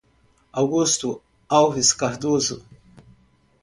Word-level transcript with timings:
Augusto 0.51 1.21
Alves 1.47 1.93
Cardoso 1.93 2.65